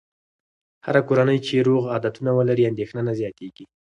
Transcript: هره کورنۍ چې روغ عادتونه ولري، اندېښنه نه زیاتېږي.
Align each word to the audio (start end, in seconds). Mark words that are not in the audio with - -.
هره 0.85 1.01
کورنۍ 1.07 1.37
چې 1.47 1.55
روغ 1.67 1.83
عادتونه 1.93 2.31
ولري، 2.33 2.63
اندېښنه 2.67 3.01
نه 3.07 3.13
زیاتېږي. 3.19 3.65